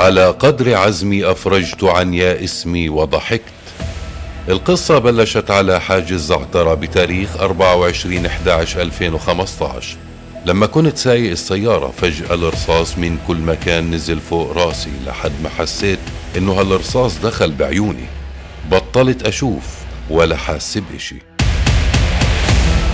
على 0.00 0.26
قدر 0.30 0.74
عزمي 0.74 1.24
أفرجت 1.30 1.84
عن 1.84 2.14
يا 2.14 2.44
اسمي 2.44 2.88
وضحكت. 2.88 3.42
القصة 4.48 4.98
بلشت 4.98 5.50
على 5.50 5.80
حاج 5.80 6.12
الزعترة 6.12 6.74
بتاريخ 6.74 7.36
24 7.36 8.26
11 8.26 8.80
2015 8.80 9.96
لما 10.46 10.66
كنت 10.66 10.96
سايق 10.98 11.30
السيارة 11.30 11.92
فجأة 11.96 12.34
الرصاص 12.34 12.98
من 12.98 13.18
كل 13.26 13.36
مكان 13.36 13.90
نزل 13.90 14.20
فوق 14.20 14.52
راسي 14.52 14.90
لحد 15.06 15.32
ما 15.42 15.48
حسيت 15.48 15.98
إنه 16.36 16.52
هالرصاص 16.52 17.18
دخل 17.18 17.52
بعيوني. 17.52 18.06
بطلت 18.70 19.22
أشوف 19.22 19.64
ولا 20.10 20.36
حاس 20.36 20.78
بإشي 20.92 21.16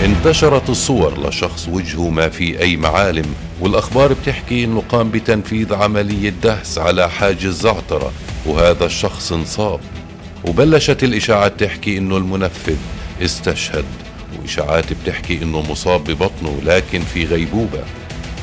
انتشرت 0.03 0.69
الصور 0.69 1.27
لشخص 1.27 1.67
وجهه 1.67 2.09
ما 2.09 2.29
في 2.29 2.59
أي 2.59 2.77
معالم 2.77 3.25
والأخبار 3.59 4.13
بتحكي 4.13 4.63
أنه 4.63 4.83
قام 4.89 5.09
بتنفيذ 5.11 5.73
عملية 5.73 6.29
دهس 6.29 6.77
على 6.77 7.09
حاج 7.09 7.45
الزعترة 7.45 8.11
وهذا 8.45 8.85
الشخص 8.85 9.31
انصاب. 9.31 9.79
وبلشت 10.45 11.03
الإشاعات 11.03 11.63
تحكي 11.63 11.97
أنه 11.97 12.17
المنفذ 12.17 12.75
استشهد 13.21 13.85
وإشاعات 14.41 14.85
بتحكي 14.93 15.43
أنه 15.43 15.61
مصاب 15.71 16.03
ببطنه 16.03 16.59
لكن 16.65 16.99
في 17.01 17.25
غيبوبة. 17.25 17.83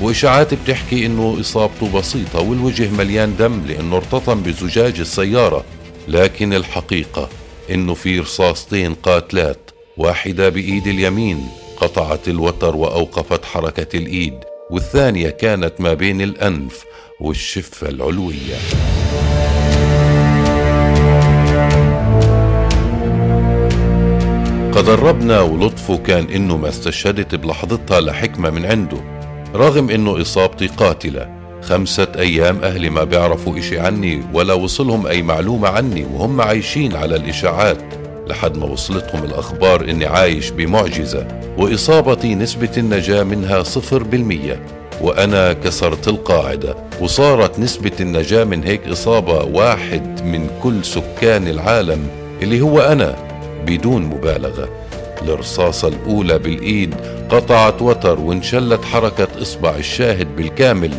وإشاعات 0.01 0.55
بتحكي 0.55 1.07
أنه 1.07 1.37
إصابته 1.41 1.99
بسيطة 1.99 2.41
والوجه 2.41 2.89
مليان 2.91 3.37
دم 3.37 3.63
لأنه 3.69 3.97
ارتطم 3.97 4.43
بزجاج 4.43 5.01
السيارة 5.01 5.65
لكن 6.09 6.53
الحقيقة 6.55 7.29
أنه 7.71 7.95
في 7.95 8.21
رصاصتين 8.21 8.95
قاتلات 8.95 9.64
واحدة 9.97 10.49
بإيد 10.49 10.87
اليمين 10.87 11.49
قطعت 11.77 12.29
الوتر 12.29 12.77
وأوقفت 12.77 13.45
حركة 13.45 13.99
الإيد 13.99 14.35
والثانية 14.71 15.31
كانت 15.31 15.81
ما 15.81 15.95
بين 15.95 16.21
الأنف 16.21 16.85
والشفة 17.21 17.89
العلوية. 17.89 18.57
قدر 24.73 24.99
ربنا 24.99 25.41
ولطفه 25.41 25.97
كان 25.97 26.31
إنه 26.31 26.57
ما 26.57 26.69
استشهدت 26.69 27.35
بلحظتها 27.35 28.01
لحكمة 28.01 28.51
من 28.51 28.67
عنده 28.67 28.99
رغم 29.55 29.91
إنه 29.91 30.21
إصابتي 30.21 30.67
قاتلة. 30.67 31.45
خمسة 31.63 32.13
أيام 32.19 32.59
أهلي 32.63 32.91
ما 32.91 33.05
بيعرفوا 33.05 33.59
إشي 33.59 33.81
عني 33.81 34.23
ولا 34.33 34.55
وصلهم 34.55 35.07
أي 35.07 35.23
معلومة 35.23 35.69
عني 35.69 36.05
وهم 36.05 36.41
عايشين 36.41 36.97
على 36.97 37.17
الإشاعات. 37.17 38.04
لحد 38.27 38.57
ما 38.57 38.67
وصلتهم 38.67 39.25
الأخبار 39.25 39.81
إني 39.81 40.07
عايش 40.07 40.51
بمعجزة 40.51 41.27
واصابتي 41.59 42.35
نسبة 42.35 42.71
النجاة 42.77 43.23
منها 43.23 43.63
صفر 43.63 44.03
بالمية 44.03 44.61
وأنا 45.01 45.53
كسرت 45.53 46.09
القاعدة 46.09 46.77
وصارت 47.01 47.59
نسبة 47.59 47.93
النجاة 48.01 48.45
من 48.45 48.65
هيك 48.65 48.89
إصابة 48.89 49.43
واحد 49.43 50.23
من 50.25 50.51
كل 50.63 50.85
سكان 50.85 51.49
العالم 51.49 52.07
اللي 52.43 52.61
هو 52.61 52.81
أنا 52.81 53.17
بدون 53.67 54.03
مبالغة. 54.03 54.69
الرصاصة 55.23 55.89
الأولى 55.89 56.39
بالإيد 56.39 56.95
قطعت 57.31 57.83
وتر 57.83 58.21
وانشلت 58.21 58.85
حركة 58.85 59.29
إصبع 59.43 59.77
الشاهد 59.77 60.37
بالكامل 60.37 60.91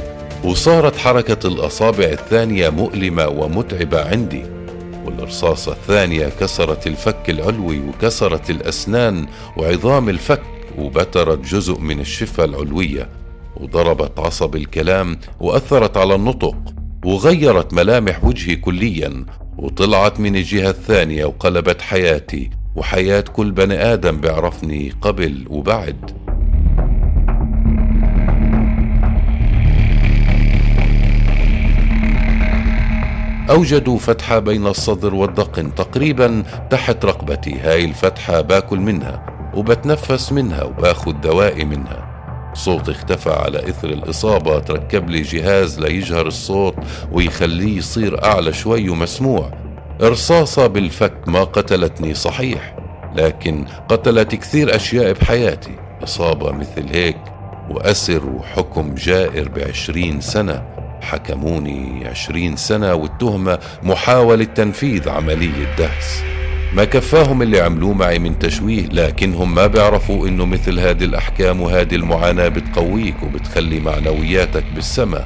وصارت 0.44 0.98
حركة 0.98 1.48
الأصابع 1.48 2.06
الثانية 2.06 2.70
مؤلمة 2.70 3.28
ومتعبة 3.28 4.10
عندي. 4.10 4.55
والرصاصة 5.06 5.72
الثانية 5.72 6.28
كسرت 6.40 6.88
الفك 6.88 7.30
العلوي 7.30 7.80
وكسرت 7.80 8.50
الأسنان 8.50 9.26
وعظام 9.58 10.10
الفك 10.10 10.42
وبترت 10.78 11.40
جزء 11.40 11.80
من 11.80 12.00
الشفة 12.00 12.44
العلوية 12.44 13.10
وضربت 13.58 14.20
عصب 14.20 14.56
الكلام 14.56 15.18
وأثرت 15.40 15.98
على 15.98 16.16
النطق 16.16 16.56
وغيرت 17.06 17.74
ملامح 17.74 18.24
وجهي 18.24 18.56
كليا 18.56 19.26
وطلعت 19.58 20.20
من 20.20 20.36
الجهة 20.36 20.70
الثانية 20.70 21.26
وقلبت 21.26 21.82
حياتي 21.82 22.50
وحياة 22.76 23.22
كل 23.22 23.52
بني 23.52 23.94
آدم 23.94 24.18
بيعرفني 24.18 24.94
قبل 25.02 25.46
وبعد 25.50 26.25
أوجدوا 33.50 33.98
فتحة 33.98 34.40
بين 34.40 34.68
الصدر 34.68 35.16
والذقن 35.16 35.76
تقريبا 35.76 36.44
تحت 36.70 37.06
رقبتي. 37.06 37.60
هاي 37.60 37.86
الفتحة 37.86 38.42
باكل 38.42 38.80
منها 38.80 39.26
وبتنفس 39.56 40.32
منها 40.32 40.64
وباخد 40.64 41.22
دوائي 41.22 41.66
منها. 41.66 42.16
صوتي 42.54 42.92
اختفى 42.92 43.30
على 43.30 43.70
إثر 43.70 43.90
الإصابة. 43.90 44.60
تركب 44.60 45.10
لي 45.10 45.22
جهاز 45.22 45.80
ليجهر 45.80 46.28
الصوت 46.28 46.76
ويخليه 47.12 47.78
يصير 47.78 48.24
أعلى 48.24 48.54
شوي 48.54 48.90
ومسموع. 48.90 49.52
رصاصة 50.02 50.68
بالفك 50.68 51.28
ما 51.28 51.44
قتلتني 51.44 52.14
صحيح 52.14 52.76
لكن 53.16 53.66
قتلت 53.90 54.36
كثير 54.36 54.76
أشياء 54.76 55.14
بحياتي. 55.14 55.76
إصابة 56.04 56.52
مثل 56.52 56.86
هيك 56.92 57.18
وأسر 57.70 58.26
وحكم 58.26 58.96
جائر 58.96 59.50
بعشرين 59.50 60.22
سنة. 60.22 60.85
حكموني 61.06 62.08
عشرين 62.08 62.56
سنة 62.56 62.94
والتهمة 62.94 63.60
محاولة 63.84 64.44
تنفيذ 64.44 65.10
عملية 65.10 65.76
دهس. 65.78 66.24
ما 66.74 66.86
كفاهم 66.86 67.42
اللي 67.42 67.60
عملوه 67.60 67.94
معي 67.94 68.20
من 68.20 68.40
تشويه 68.40 68.86
لكنهم 68.86 69.56
ما 69.56 69.68
بيعرفوا 69.68 70.28
إنه 70.28 70.46
مثل 70.46 70.80
هذه 70.80 71.04
الأحكام 71.04 71.62
وهذه 71.62 71.96
المعاناة 71.96 72.48
بتقويك 72.48 73.24
وبتخلي 73.24 73.80
معنوياتك 73.80 74.64
بالسما. 74.76 75.26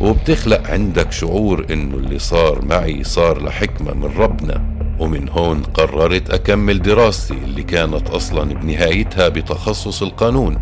وبتخلق 0.00 0.70
عندك 0.70 1.12
شعور 1.12 1.66
إنه 1.70 1.96
اللي 1.96 2.18
صار 2.18 2.64
معي 2.64 3.04
صار 3.04 3.42
لحكمة 3.44 3.94
من 3.94 4.16
ربنا. 4.16 4.78
ومن 4.98 5.28
هون 5.28 5.62
قررت 5.62 6.30
أكمل 6.30 6.82
دراستي 6.82 7.34
اللي 7.34 7.62
كانت 7.62 8.10
أصلا 8.10 8.54
بنهايتها 8.54 9.28
بتخصص 9.28 10.02
القانون. 10.02 10.58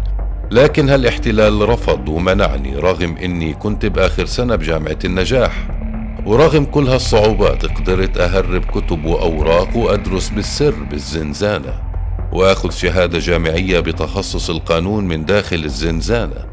لكن 0.50 0.88
هالاحتلال 0.88 1.68
رفض 1.68 2.08
ومنعني 2.08 2.76
رغم 2.76 3.16
إني 3.16 3.54
كنت 3.54 3.86
بآخر 3.86 4.26
سنة 4.26 4.56
بجامعة 4.56 4.98
النجاح. 5.04 5.68
ورغم 6.26 6.64
كل 6.64 6.88
هالصعوبات 6.88 7.66
قدرت 7.66 8.18
أهرب 8.18 8.64
كتب 8.64 9.04
وأوراق 9.04 9.76
وأدرس 9.76 10.28
بالسر 10.28 10.74
بالزنزانة 10.90 11.74
وأخذ 12.32 12.70
شهادة 12.70 13.18
جامعية 13.18 13.80
بتخصص 13.80 14.50
القانون 14.50 15.04
من 15.04 15.24
داخل 15.24 15.64
الزنزانة 15.64 16.46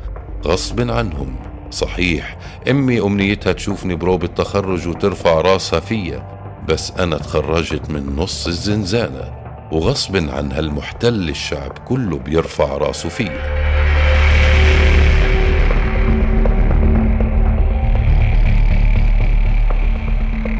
غصب 0.46 0.92
عنهم. 0.92 1.36
صحيح 1.72 2.38
أمي 2.70 3.02
أمنيتها 3.02 3.53
تشوفني 3.53 3.96
بروب 3.96 4.24
التخرج 4.24 4.88
وترفع 4.88 5.42
راسها 5.42 5.80
فيا 5.80 6.28
بس 6.70 6.92
أنا 6.92 7.18
تخرجت 7.18 7.90
من 7.90 8.16
نص 8.16 8.48
الزنزانة 8.48 9.34
وغصب 9.72 10.16
عن 10.16 10.52
هالمحتل 10.52 11.30
الشعب 11.30 11.78
كله 11.88 12.18
بيرفع 12.18 12.78
راسه 12.78 13.09
فيا. 13.09 13.72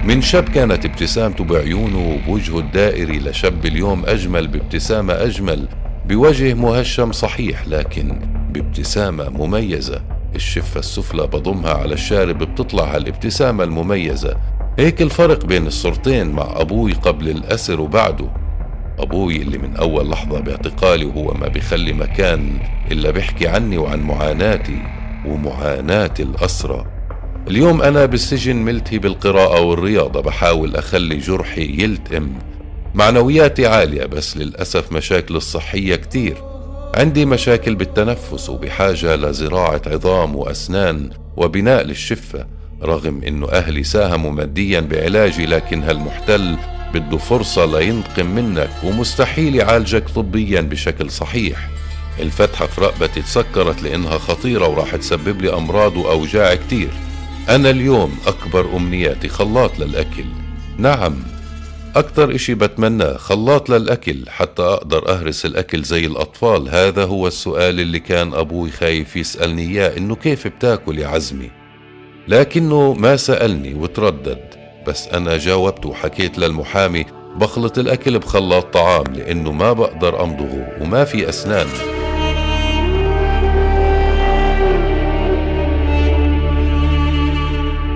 من 0.04 0.22
شاب 0.22 0.50
كانت 0.50 0.86
ابتسامته 0.86 1.44
بعيونه 1.44 2.00
وبوجهه 2.16 2.60
الدائري 2.60 3.20
لشاب 3.20 3.66
اليوم 3.66 4.04
أجمل 4.06 4.48
بابتسامة 4.48 5.14
أجمل 5.14 5.68
بوجه 6.06 6.54
مهشم 6.54 7.12
صحيح 7.12 7.68
لكن 7.68 8.20
بابتسامة 8.52 9.30
مميزة. 9.30 10.02
الشفة 10.36 10.80
السفلى 10.80 11.28
بضمها 11.28 11.74
على 11.74 11.94
الشارب 11.94 12.38
بتطلع 12.38 12.96
هالابتسامة 12.96 13.64
المميزة. 13.64 14.38
هيك 14.80 15.02
الفرق 15.02 15.46
بين 15.46 15.68
الصورتين 15.68 16.32
مع 16.32 16.54
أبوي 16.56 16.94
قبل 16.94 17.30
الأسر 17.30 17.82
وبعده. 17.82 18.30
أبوي 19.00 19.36
اللي 19.36 19.58
من 19.58 19.76
أول 19.76 20.10
لحظة 20.10 20.40
باعتقالي 20.40 21.06
وهو 21.06 21.34
ما 21.34 21.48
بيخلي 21.48 21.94
مكان 21.94 22.60
إلا 22.92 23.12
بيحكي 23.12 23.48
عني 23.48 23.78
وعن 23.78 24.00
معاناتي 24.00 24.80
ومعاناة 25.26 26.14
الأسرى 26.20 26.93
اليوم 27.48 27.82
أنا 27.82 28.06
بالسجن 28.06 28.56
ملتهي 28.56 29.00
بالقراءة 29.00 29.62
والرياضة 29.62 30.22
بحاول 30.22 30.76
أخلي 30.76 31.18
جرحي 31.18 31.84
يلتئم. 31.84 32.34
معنوياتي 32.94 33.68
عالية 33.68 34.06
بس 34.06 34.38
للأسف 34.38 34.92
مشاكل 34.92 35.36
الصحية 35.36 35.96
كتير. 35.96 36.38
عندي 36.96 37.26
مشاكل 37.26 37.76
بالتنفس 37.76 38.50
وبحاجة 38.50 39.16
لزراعة 39.16 39.82
عظام 39.88 40.36
وأسنان 40.36 41.10
وبناء 41.38 41.84
للشفة. 41.84 42.46
رغم 42.84 43.22
إنه 43.28 43.50
أهلي 43.50 43.84
ساهموا 43.84 44.32
ماديا 44.32 44.80
بعلاجي 44.80 45.46
لكن 45.46 45.84
هالمحتل 45.84 46.56
بده 46.94 47.18
فرصة 47.18 47.66
لينتقم 47.66 48.26
منك 48.26 48.72
ومستحيل 48.84 49.56
يعالجك 49.56 50.10
طبيا 50.10 50.62
بشكل 50.62 51.12
صحيح. 51.12 51.70
الفتحة 52.20 52.68
في 52.68 52.82
رقبتي 52.82 53.22
تسكرت 53.22 53.84
لأنها 53.84 54.18
خطيرة 54.18 54.68
وراح 54.68 54.96
تسبب 54.96 55.42
لي 55.42 55.54
أمراض 55.54 55.98
وأوجاع 55.98 56.56
كتير. 56.56 56.90
أنا 57.50 57.70
اليوم 57.70 58.18
أكبر 58.28 58.76
أمنياتي 58.76 59.28
خلاط 59.28 59.80
للأكل. 59.80 60.26
نعم 60.78 61.16
أكثر 61.96 62.36
إشي 62.36 62.56
بتمناه 62.56 63.18
خلاط 63.18 63.70
للأكل 63.70 64.30
حتى 64.30 64.62
أقدر 64.62 65.10
أهرس 65.10 65.46
الأكل 65.46 65.84
زي 65.84 66.06
الأطفال. 66.06 66.70
هذا 66.70 67.06
هو 67.06 67.28
السؤال 67.28 67.80
اللي 67.80 68.00
كان 68.00 68.34
أبوي 68.34 68.72
خايف 68.72 69.16
يسألني 69.16 69.62
إياه 69.62 69.98
إنه 69.98 70.16
كيف 70.16 70.48
بتاكل 70.48 71.00
يا 71.00 71.08
عزمي؟ 71.08 71.50
لكنه 72.28 72.94
ما 72.94 73.16
سألني 73.16 73.74
وتردد 73.74 74.40
بس 74.88 75.08
أنا 75.08 75.38
جاوبت 75.38 75.86
وحكيت 75.86 76.40
للمحامي 76.40 77.06
بخلط 77.36 77.78
الأكل 77.78 78.20
بخلاط 78.20 78.74
طعام 78.74 79.04
لأنه 79.16 79.52
ما 79.52 79.74
بقدر 79.74 80.24
أمضغه 80.24 80.68
وما 80.82 81.04
في 81.04 81.30
أسنان. 81.30 81.68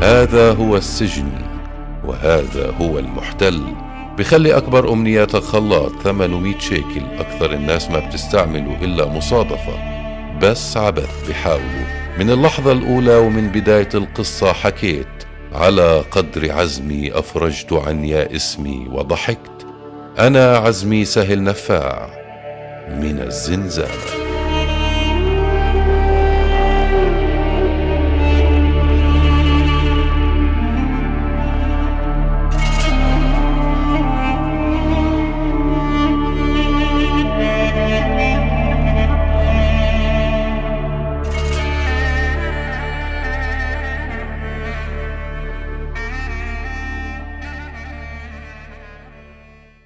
هذا 0.07 0.51
هو 0.51 0.77
السجن 0.77 1.29
وهذا 2.05 2.71
هو 2.81 2.99
المحتل. 2.99 3.61
بخلي 4.17 4.57
أكبر 4.57 4.93
أمنياتك 4.93 5.43
خلاط 5.43 5.91
800 6.03 6.59
شيكل 6.59 7.01
أكثر 7.19 7.53
الناس 7.53 7.91
ما 7.91 7.99
بتستعمله 7.99 8.77
إلا 8.83 9.05
مصادفة. 9.05 9.73
بس 10.41 10.77
عبث 10.77 11.29
بحاولوا 11.29 11.85
من 12.19 12.29
اللحظة 12.29 12.71
الأولى 12.71 13.15
ومن 13.15 13.47
بداية 13.47 13.89
القصة 13.93 14.53
حكيت 14.53 15.07
على 15.53 16.03
قدر 16.11 16.51
عزمي 16.51 17.11
أفرجت 17.19 17.73
عن 17.73 18.05
يا 18.05 18.35
اسمي 18.35 18.87
وضحكت. 18.91 19.67
أنا 20.19 20.57
عزمي 20.57 21.05
سهل 21.05 21.43
نفاع. 21.43 22.09
من 22.89 23.19
الزنزانة. 23.19 24.26